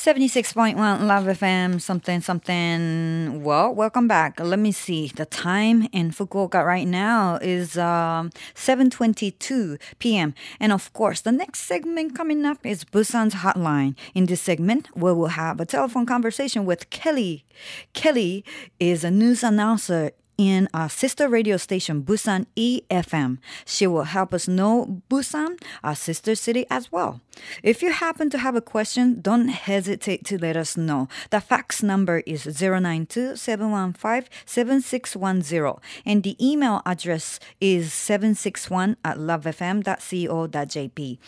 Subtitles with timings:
[0.00, 3.44] 76.1 Love FM something something.
[3.44, 4.40] Well, welcome back.
[4.40, 5.08] Let me see.
[5.08, 10.32] The time in Fukuoka right now is um, 7:22 p.m.
[10.58, 13.94] And of course, the next segment coming up is Busan's Hotline.
[14.14, 17.44] In this segment, we will have a telephone conversation with Kelly.
[17.92, 18.42] Kelly
[18.78, 23.36] is a news announcer in our sister radio station, Busan EFM.
[23.66, 27.20] She will help us know Busan, our sister city, as well.
[27.62, 31.08] If you happen to have a question, don't hesitate to let us know.
[31.28, 35.74] The fax number is 092 7610
[36.06, 41.18] and the email address is 761 at lovefm.co.jp.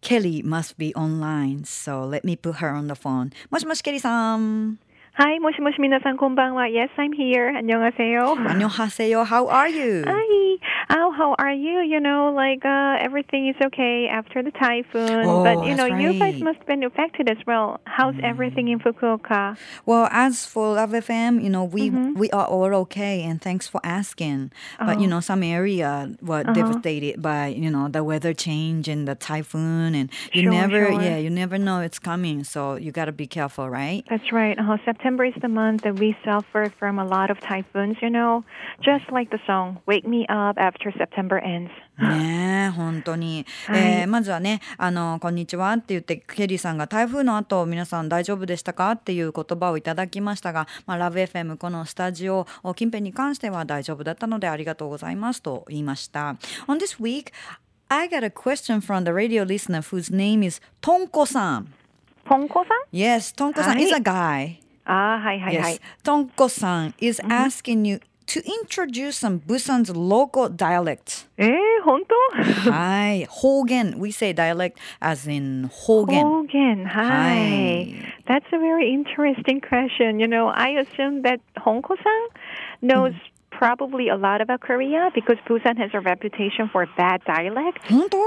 [0.00, 3.32] Kelly must be online, so let me put her on the phone.
[3.50, 4.78] Much Kelly-san.
[5.20, 6.64] Hi, 모시모시 minasan konbanwa.
[6.64, 7.52] Yes, I'm here.
[7.54, 8.36] 안녕하세요.
[8.40, 9.26] 안녕하세요.
[9.28, 10.02] How are you?
[10.06, 10.56] Hi.
[10.96, 11.80] Oh, how are you?
[11.84, 15.26] You know, like uh, everything is okay after the typhoon.
[15.26, 16.00] Oh, but you know, right.
[16.00, 17.80] you guys must have been affected as well.
[17.84, 18.24] How's mm.
[18.24, 19.58] everything in Fukuoka?
[19.84, 22.18] Well, as for Love FM, you know, we mm-hmm.
[22.18, 24.52] we are all okay, and thanks for asking.
[24.80, 24.86] Oh.
[24.86, 25.10] But you oh.
[25.10, 26.54] know, some area were uh-huh.
[26.54, 31.02] devastated by you know the weather change and the typhoon, and you sure, never, sure.
[31.02, 32.42] yeah, you never know it's coming.
[32.42, 34.02] So you gotta be careful, right?
[34.08, 34.58] That's right.
[34.58, 34.78] Uh-huh.
[34.86, 38.44] September is the month that we suffer from a lot of typhoons, you know,
[38.82, 56.78] just like the song "Wake Me Up After September Ends." ねえ本当に、はいえーまずはねあの「こんにちは」って言ってケリーさんが台風の後皆さん大丈夫でしたかっていう言葉をいただきましたが、まあ、ラブ f m このスタジオ近辺に関しては大丈夫だったのでありがとうございますと言いました On
[56.78, 57.32] this week
[57.88, 61.72] I got a question from the radio listener whose name is とんこさん
[62.24, 62.64] Pongko-san?
[62.92, 64.59] Yes とんこさんはい is a guy
[64.92, 65.64] Ah, hi, hi, yes.
[65.64, 65.78] hi.
[66.02, 67.30] Tongko san is mm-hmm.
[67.30, 71.26] asking you to introduce some Busan's local dialect.
[71.38, 71.48] Eh,
[71.84, 72.18] honto?
[72.74, 73.96] hi, Hogen.
[73.96, 76.22] We say dialect as in Hogen.
[76.22, 77.94] Hogen, hi.
[77.94, 78.14] hi.
[78.26, 80.18] That's a very interesting question.
[80.18, 82.22] You know, I assume that Honko-san
[82.82, 83.20] knows mm.
[83.50, 87.78] probably a lot about Korea because Busan has a reputation for bad dialect.
[87.88, 88.20] 本当.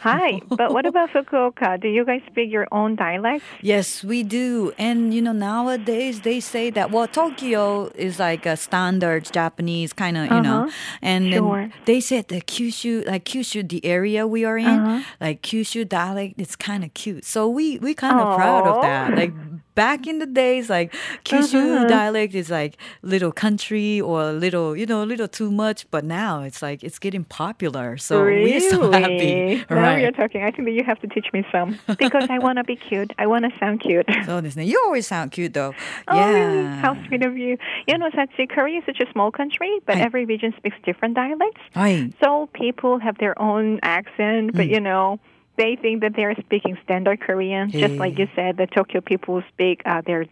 [0.00, 1.80] Hi, but what about Fukuoka?
[1.80, 3.42] Do you guys speak your own dialect?
[3.62, 4.70] Yes, we do.
[4.76, 10.18] And you know, nowadays they say that well, Tokyo is like a standard Japanese kind
[10.18, 10.64] of, you know.
[10.64, 10.70] Uh-huh.
[11.00, 11.70] And Sure.
[11.86, 15.02] they said that Kyushu, like Kyushu, the area we are in, Uh-huh.
[15.22, 17.24] like Kyushu dialect, it's kind of cute.
[17.24, 19.16] So we we kind of proud of that.
[19.16, 19.32] Like
[19.74, 20.92] back in the days, like
[21.24, 21.88] Kyushu uh-huh.
[21.88, 25.90] dialect is like little country or little, you know, a little too much.
[25.90, 27.96] But now it's like it's getting popular.
[27.96, 28.52] So really?
[28.52, 29.64] we're so happy.
[29.70, 30.02] Now right.
[30.02, 30.42] you're talking.
[30.42, 33.12] I think that you have to teach me some because I want to be cute.
[33.18, 34.06] I want to sound cute.
[34.24, 35.74] So this You always sound cute though.
[36.08, 36.30] Oh, yeah.
[36.30, 36.66] Really?
[36.80, 37.58] How sweet of you.
[37.86, 41.60] You know, Sachi, Korea is such a small country, but every region speaks different dialects.
[41.74, 42.12] Aye.
[42.22, 44.70] So people have their own accent, but mm.
[44.70, 45.18] you know,
[45.56, 49.82] they think that they're speaking standard Korean, just like you said, the Tokyo people speak
[49.86, 50.26] uh, their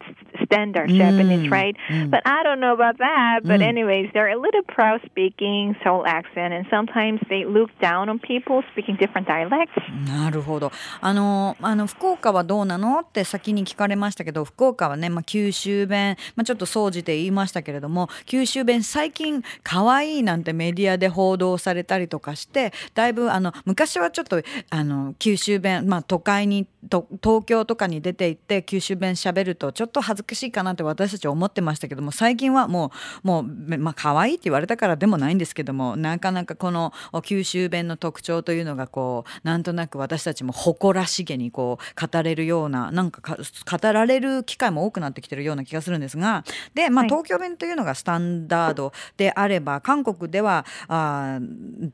[0.45, 0.99] standard Mm.
[0.99, 1.77] Japanese, right?
[2.11, 3.41] But I don't know about that.
[3.45, 8.19] But anyways, they're a little proud speaking Seoul accent, and sometimes they look down on
[8.19, 9.73] people speaking different dialects.
[10.07, 10.73] なるほど。
[11.01, 32.93] あの、あの、福岡はどうなのって先に聞かれましたけど、福岡はね、まあ、九州弁、まあ、ちょっと総じて言いましたけれども、九州弁最近可愛いなんてメディアで報道されたりとかして、だいぶあの、昔はちょっと、あの、九州弁、まあ、都会に、と東京とかに出て行って九州弁喋るとちょっと恥ずかしいかなって私たち思ってましたけども最近はも
[33.25, 33.45] うもう
[33.79, 36.93] まあ可愛いって言われたからでもないんですけどもなかなかこの
[37.23, 46.45] 九州弁の特徴というのがこうなんとなく私たちも誇らしげにこう語れるようななんかか語られる機会も多くなってきてるような気がするんですが
[46.75, 47.09] で、まあ、はい。
[47.09, 51.39] 東京弁というのがスタンダードであれば韓国ではあ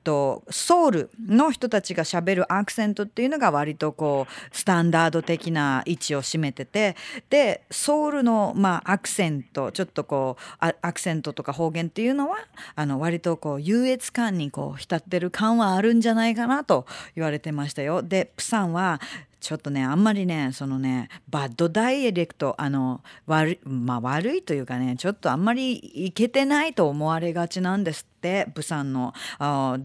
[0.02, 6.96] とソウルの人たちがしゃべるアクセントっていうのが割とこうスタンダード的な位置を占めてて
[7.30, 12.38] でソウルの、まあ、アクセントちょっとこうアクセントとか方言っていうのは
[12.74, 16.86] あの割とこう優越感にこう浸ってる感はあるんじゃないかなと
[17.16, 18.02] 言われてましたよ。
[18.02, 19.00] でプサンは
[19.40, 29.78] ちょっとねあんまりねそのねバッドダイエレクトあの悪いまあ悪いというかねちょっとあんまりいけてないと思われがちなんですってプサンのあ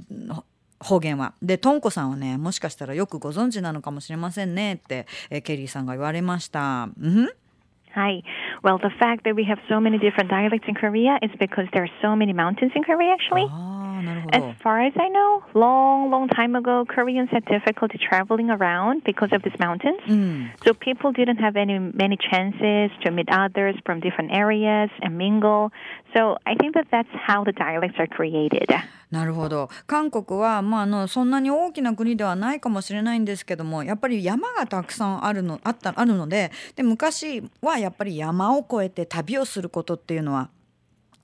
[0.84, 1.34] 方言は。
[1.42, 6.90] でトンコさんはねもしかしたらよくご存知なのかもしれませんねって、えーケリーさんが言われました。
[7.00, 7.30] うん、
[7.96, 8.24] Hi.
[8.64, 11.84] Well, the fact that we have so many different dialects in Korea is because there
[11.84, 13.48] are so many mountains in Korea, actually.
[13.50, 13.73] あーなるほ
[14.32, 14.54] As ど。
[14.64, 19.58] far as I know, long, long time ago, Koreans had difficulty traveling around because of these
[19.60, 20.00] mountains.
[20.08, 20.52] うん。
[20.64, 25.72] So people didn't have any many chances to meet others from different areas and mingle.
[26.16, 28.68] So I think that that's how the dialects are created.
[29.14, 40.50] なるほど韓国は、まあ、あのそんなに大きな国ではないかもしれないんですけどもやっぱり山がたくさんあるのあったあるのでで昔はやっぱり山を越えて旅をすることっていうのは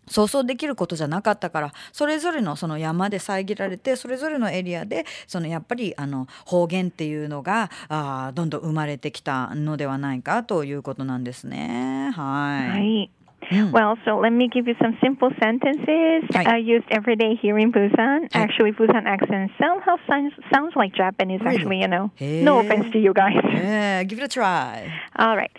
[0.09, 12.13] 想像できることじゃなかったからそれぞれのその山で遮られてそれぞれのエリアでそのやっぱりあの方言っていうのがあーどんどん生まれてきたのではないかということなんですね。
[12.15, 13.11] はい。
[13.11, 13.11] Right.
[13.51, 13.73] Mm.
[13.73, 16.47] Well, so let me give you some simple sentences Right.
[16.49, 18.23] I used every day here in Busan.
[18.23, 18.37] Right.
[18.37, 21.57] Actually, Busan accent somehow sounds, sounds like Japanese, Really?
[21.57, 22.11] actually, you know.
[22.15, 22.43] Hey.
[22.43, 23.37] No offense to you guys.
[23.53, 24.91] Yeah, give it a try.
[25.17, 25.53] All right.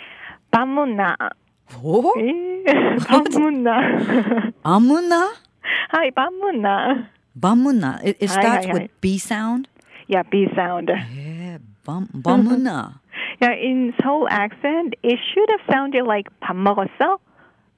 [0.51, 1.16] 밤문나.
[1.81, 2.01] お
[3.07, 4.54] 밤문나.
[4.63, 5.33] アムナ
[5.92, 7.10] Hi, 밤문나.
[7.36, 9.68] バムナ It, it はいはい starts はい with B sound?
[10.07, 10.92] Yeah, B sound.
[10.94, 13.01] へえ、バンバムナ
[13.42, 17.19] Yeah, in Seoul accent, it should have sounded like 밥 먹었어?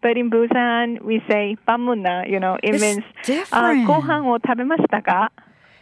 [0.01, 2.25] But in Busan, we say 밤문나.
[2.27, 3.51] You know, it It's means different.
[3.51, 5.29] uh, 고항 오 타베마시다가.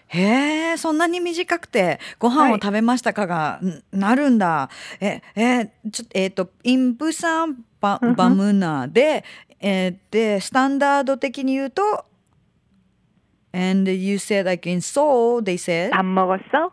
[0.10, 4.70] へえ、そんなに短くてご飯を食べましたかが、んなるんだ。
[5.00, 9.24] え、え、ちょっと、えっ、と、インプサンババムナで、
[9.60, 12.06] えーで、スタンダード的に言うと、
[13.52, 16.72] and you said like in Seoul, they said, 밥 먹었어?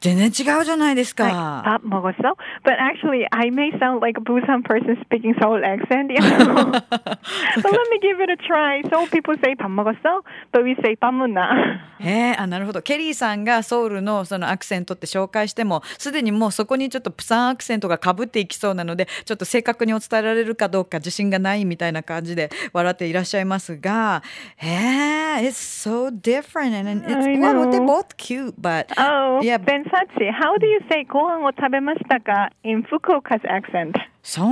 [0.00, 1.24] 全然違うじゃないですか。
[1.24, 2.36] はい、あ、もうごちそう。
[2.64, 6.12] But actually, I may sound like a Busan person speaking Seoul accent.
[6.12, 6.70] You know?
[6.70, 8.82] but let me give it a try.
[8.90, 10.22] So people say パンもごちそう
[10.52, 11.88] but we say パンムナ。
[12.00, 12.82] えー、あ、なるほど。
[12.82, 24.22] ケリーさんがソウルのそのアクセントって紹介しても、すでにもうそこにちょっとプサンアクセントがかぶっていきそうなので、ちょっと正確にお伝えられるかどうか自信がないみたいな感じで笑っていらっしゃいますが、
[24.62, 29.58] えー、it's so different and it's well, they both cute, but oh, yeah.
[29.90, 33.94] Sachi, how do you say ご飯を食べましたか in Fukuoka's accent?
[34.22, 34.42] So,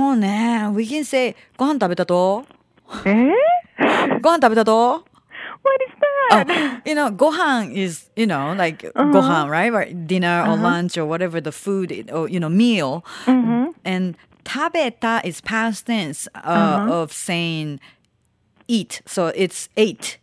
[0.73, 2.45] we can say ご飯食べたと
[3.05, 3.31] え
[4.21, 5.11] ご飯食べたと eh?
[5.63, 6.45] What is that?
[6.49, 9.11] Oh, you know, gohan is, you know, like uh-huh.
[9.11, 9.73] gohan, right?
[9.73, 10.63] Or dinner or uh-huh.
[10.63, 13.03] lunch or whatever the food or, you know, meal.
[13.25, 13.73] Uh-huh.
[13.83, 16.93] And tabeta is past tense uh, uh-huh.
[16.93, 17.79] of saying
[18.67, 19.01] eat.
[19.05, 20.19] So it's ate.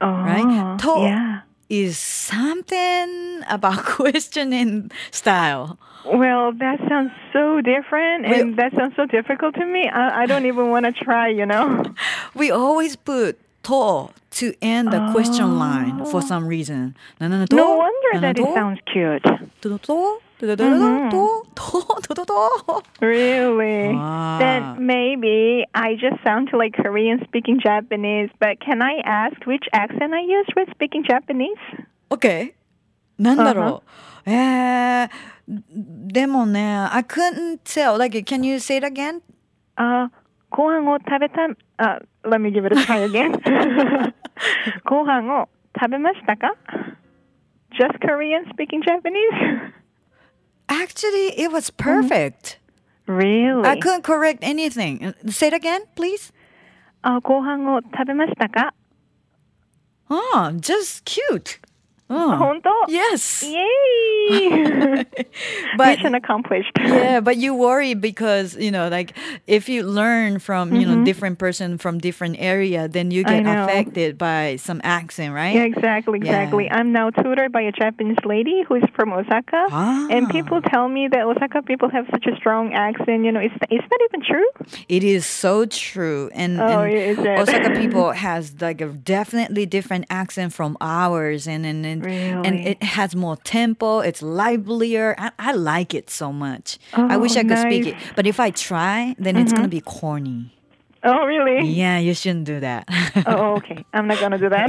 [0.00, 0.78] Oh, right?
[0.80, 5.78] To yeah is something about questioning style.
[6.04, 9.88] Well, that sounds so different, and that sounds so difficult to me.
[9.88, 11.84] I, I don't even want to try, you know.
[12.34, 16.20] We always put to to end the question line for oh.
[16.20, 16.96] some reason.
[17.20, 17.26] Oh.
[17.50, 19.24] No wonder that it sounds cute.
[20.39, 20.63] To, to, to?
[20.63, 23.05] To, to, to, to, to, to, to, to.
[23.05, 23.91] Really?
[23.95, 24.37] Ah.
[24.39, 30.13] Then maybe I just sound like Korean speaking Japanese, but can I ask which accent
[30.13, 31.59] I used with speaking Japanese?
[32.09, 32.55] OK?
[33.19, 33.83] なんだろ
[34.25, 35.09] う、えー、
[35.47, 37.97] でもね、I couldn't tell.
[37.99, 39.21] Like, can you say it again?
[39.77, 40.09] Uh,
[40.49, 41.41] ご飯を食べた,
[41.77, 43.31] uh, let me give it a try again.
[44.85, 45.49] ご飯を
[45.79, 46.55] 食べましたか
[47.79, 49.71] Just Korean speaking Japanese?
[50.69, 52.59] Actually, it was perfect.
[53.07, 53.67] Really?
[53.67, 55.13] I couldn't correct anything.
[55.27, 56.31] Say it again, please.
[57.03, 58.73] あご飯を食べましたか
[60.09, 61.59] Oh, just cute.
[62.08, 62.38] Oh.
[62.38, 63.42] 本当 Yes.
[63.42, 65.04] Yay!
[65.76, 66.72] But Mission accomplished.
[66.78, 69.12] yeah, but you worry because you know, like
[69.46, 73.44] if you learn from you know different person from different area, then you Mm-hmm.
[73.44, 75.54] Get affected by some accent, right?
[75.54, 76.64] Yeah, exactly, exactly.
[76.66, 76.76] Yeah.
[76.78, 80.06] I'm now tutored by a Japanese lady who is from Osaka, Ah.
[80.10, 83.24] and people tell me that Osaka people have such a strong accent.
[83.24, 84.46] You know, is is that even true?
[84.88, 87.18] It is so true, and, Oh, and?
[87.40, 92.66] Osaka people has like a definitely different accent from ours, and and and, and Really?
[92.66, 94.00] it has more tempo.
[94.00, 95.14] It's livelier.
[95.18, 96.78] I, I like it so much.
[96.92, 97.94] I wish Oh, I could speak nice.
[97.94, 98.08] Mm-hmm.
[98.10, 100.52] it, but if I try, then it's gonna be corny.
[101.08, 101.68] Oh, really?
[101.68, 102.82] Yeah, you shouldn't do that.
[103.26, 103.84] Oh, okay.
[103.94, 104.68] I'm not gonna do that.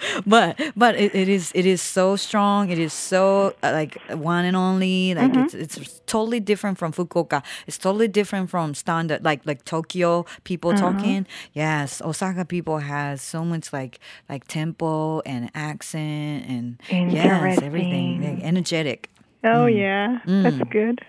[0.26, 2.68] but but it, it is it is so strong.
[2.68, 5.14] It is so uh, like one and only.
[5.14, 5.44] Like Mm-hmm.
[5.44, 7.42] it's it's totally different from Fukuoka.
[7.66, 10.84] It's totally different from standard like like Tokyo people Mm-hmm.
[10.98, 11.26] talking.
[11.54, 16.76] Yes, Osaka people has so much like like tempo and accent and
[17.12, 19.08] yes everything like, energetic.
[19.44, 20.18] oh, yeah.
[20.26, 21.00] That's good.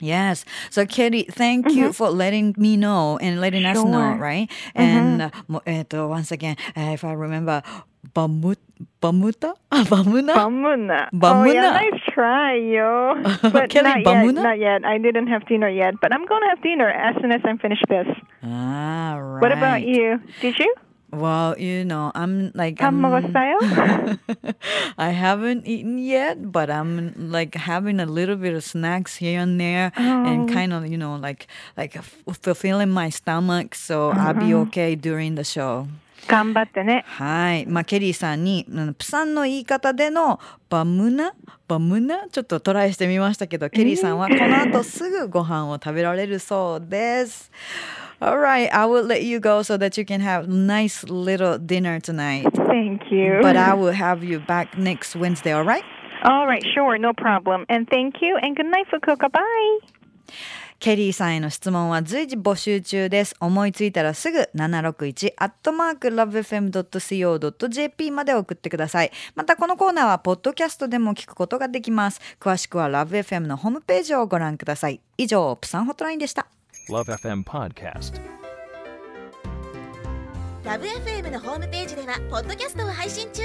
[0.00, 0.44] Yes.
[0.70, 1.78] So, Kelly, thank mm-hmm.
[1.78, 3.70] you for letting me know and letting sure.
[3.70, 4.48] us know, right?
[4.76, 4.80] Mm-hmm.
[4.80, 7.62] And uh, once again, uh, if I remember,
[8.14, 8.56] Bamut,
[9.02, 9.54] Bamuta?
[9.72, 10.34] Bamuna?
[10.40, 11.10] Bamuna.
[11.10, 11.10] Bamuna.
[11.12, 13.22] Oh, yeah, nice try, yo.
[13.42, 14.34] But Kelly, not Bamuna?
[14.34, 14.84] Yet, not yet.
[14.84, 17.56] I didn't have dinner yet, but I'm going to have dinner as soon as I
[17.56, 18.06] finish this.
[18.42, 19.42] Ah, right.
[19.42, 20.20] What about you?
[20.40, 20.74] Did you?
[21.10, 23.02] Well, you know, I'm like I'm,
[24.98, 29.58] I haven't eaten yet, but I'm like having a little bit of snacks here and
[29.58, 30.26] there oh.
[30.26, 31.46] and kind of, you know, like
[31.78, 34.28] like fulfilling my stomach so uh-huh.
[34.28, 35.88] I'll be okay during the show.
[36.26, 37.04] 頑張ってね。
[37.06, 37.64] はい。
[37.66, 38.66] まあ、ケリーさんに、
[38.98, 40.38] プサンの言い方での
[40.68, 41.32] バムナ
[41.66, 47.50] バムナちょっとトライしてみましたけど、ケリーさんはこの後すぐご飯を食べられるそうです。
[48.20, 52.48] Alright, I will let you go so that you can have nice little dinner tonight.
[52.66, 53.38] Thank you.
[53.40, 55.84] But I will have you back next Wednesday, alright?
[56.24, 57.64] All right, sure, no problem.
[57.68, 59.30] And thank you, and good night, Fukuoka.
[59.30, 59.78] Bye.
[60.80, 63.34] ケリーさんへの質問は随時募集中です。
[63.40, 69.10] 思いついたらすぐ761アットマーク lovefm.co.jp まで送ってください。
[69.34, 72.20] またこのコーナーはポッドキャストでも聞くことができます。
[72.38, 75.00] 詳しくは LoveFM のホームページをご覧ください。
[75.16, 76.46] 以上、プサンホットラインでした。
[76.88, 78.18] Love FM Podcast.
[80.64, 83.42] ラブ f m のホームページではポッドキャストを配信中。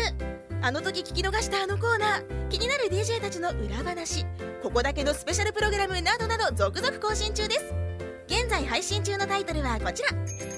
[0.62, 2.48] あの時聞き逃したあのコーナー。
[2.48, 4.26] 気になる DJ たちの裏話。
[4.62, 7.74] ここだけのスペシャルプログラムなどなど続々更新中です。
[8.28, 10.10] 現在配信中のタイトルはこちら。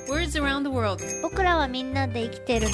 [0.08, 1.04] Words around the world.
[1.24, 2.68] 僕らはみんなで生きてる。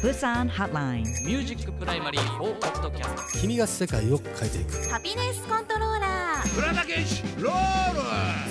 [0.00, 1.04] プサンハッライン。
[1.26, 4.88] ミュージックプライマリー4ポッドキャスト君が世界を変えていく。
[4.88, 6.60] ハピネスコントローラース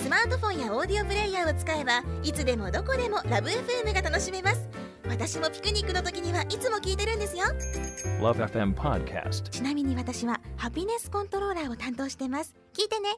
[0.09, 4.67] マートフォンやオーディオプレイヤーを使えばいつでもどこでもラブ f m が楽しめます。
[5.07, 7.45] 私もピクニックの時にはいつも聞いてるんですよ。
[8.19, 9.49] Love FM Podcast.
[9.49, 12.53] ちなみに私はハピネスコントローラーを担当してます。
[12.73, 13.09] 聞いてね